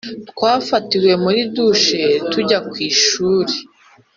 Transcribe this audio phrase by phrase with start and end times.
[0.29, 3.53] twafatiwe muri douche tujya ku ishuri.